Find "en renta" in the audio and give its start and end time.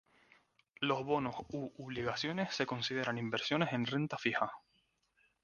3.71-4.17